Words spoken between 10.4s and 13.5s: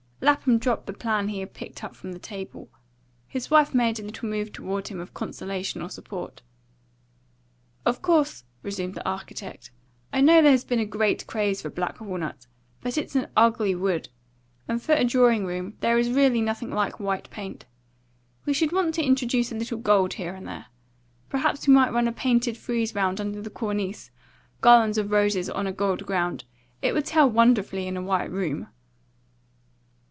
there has been a great craze for black walnut. But it's an